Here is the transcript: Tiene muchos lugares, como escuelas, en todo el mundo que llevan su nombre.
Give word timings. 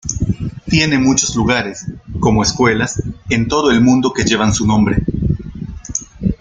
Tiene 0.65 0.97
muchos 0.97 1.35
lugares, 1.35 1.85
como 2.19 2.41
escuelas, 2.41 3.03
en 3.29 3.47
todo 3.47 3.69
el 3.69 3.81
mundo 3.81 4.11
que 4.11 4.23
llevan 4.23 4.51
su 4.51 4.65
nombre. 4.65 4.97